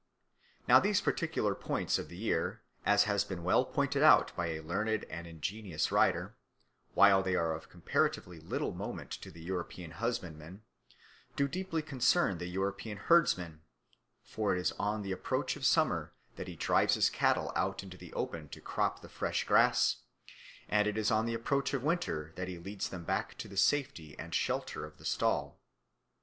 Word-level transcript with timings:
Now 0.67 0.79
these 0.79 0.99
particular 0.99 1.53
points 1.53 1.99
of 1.99 2.09
the 2.09 2.17
year, 2.17 2.63
as 2.87 3.03
has 3.03 3.23
been 3.23 3.43
well 3.43 3.63
pointed 3.63 4.01
out 4.01 4.35
by 4.35 4.47
a 4.47 4.61
learned 4.63 5.03
and 5.11 5.27
ingenious 5.27 5.91
writer, 5.91 6.35
while 6.95 7.21
they 7.21 7.35
are 7.35 7.53
of 7.53 7.69
comparatively 7.69 8.39
little 8.39 8.73
moment 8.73 9.11
to 9.11 9.29
the 9.29 9.43
European 9.43 9.91
husbandman, 9.91 10.63
do 11.35 11.47
deeply 11.47 11.83
concern 11.83 12.39
the 12.39 12.47
European 12.47 12.97
herdsman; 12.97 13.61
for 14.23 14.55
it 14.55 14.59
is 14.59 14.71
on 14.79 15.03
the 15.03 15.11
approach 15.11 15.55
of 15.55 15.67
summer 15.67 16.13
that 16.35 16.47
he 16.47 16.55
drives 16.55 16.95
his 16.95 17.11
cattle 17.11 17.51
out 17.55 17.83
into 17.83 17.95
the 17.95 18.11
open 18.13 18.49
to 18.49 18.59
crop 18.59 19.03
the 19.03 19.07
fresh 19.07 19.43
grass, 19.43 19.97
and 20.67 20.87
it 20.87 20.97
is 20.97 21.11
on 21.11 21.27
the 21.27 21.35
approach 21.35 21.75
of 21.75 21.83
winter 21.83 22.33
that 22.37 22.47
he 22.47 22.57
leads 22.57 22.89
them 22.89 23.03
back 23.03 23.37
to 23.37 23.47
the 23.47 23.55
safety 23.55 24.17
and 24.17 24.33
shelter 24.33 24.83
of 24.83 24.97
the 24.97 25.05
stall. 25.05 25.61